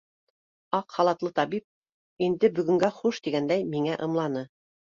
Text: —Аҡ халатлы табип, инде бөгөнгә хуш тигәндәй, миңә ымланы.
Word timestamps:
—Аҡ 0.77 0.95
халатлы 0.95 1.31
табип, 1.41 1.67
инде 2.29 2.51
бөгөнгә 2.61 2.93
хуш 2.99 3.23
тигәндәй, 3.29 3.67
миңә 3.75 4.01
ымланы. 4.09 4.45